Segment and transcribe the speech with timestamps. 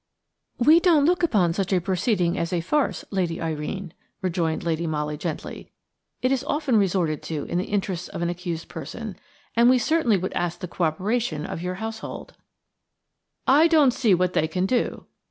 [0.57, 3.93] "We don't look upon such a proceeding as a farce, Lady Irene,"
[4.23, 5.69] rejoined Lady Molly, gently.
[6.23, 9.15] "It is often resorted to in the interests of an accused person,
[9.55, 12.33] and we certainly would ask the co operation of your household."
[13.45, 15.05] "I don't see what they can do."